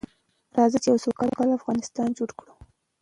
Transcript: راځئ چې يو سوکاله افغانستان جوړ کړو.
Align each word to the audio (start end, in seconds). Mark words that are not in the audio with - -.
راځئ 0.57 0.77
چې 0.83 0.89
يو 0.91 1.01
سوکاله 1.05 1.55
افغانستان 1.59 2.09
جوړ 2.17 2.29
کړو. 2.39 2.53